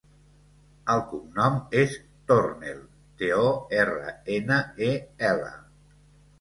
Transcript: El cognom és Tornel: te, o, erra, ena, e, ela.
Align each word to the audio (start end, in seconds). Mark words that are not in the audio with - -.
El 0.93 1.03
cognom 1.11 1.59
és 1.81 1.93
Tornel: 2.33 2.81
te, 3.21 3.31
o, 3.45 3.53
erra, 3.85 4.17
ena, 4.41 4.61
e, 4.91 4.93
ela. 5.33 5.57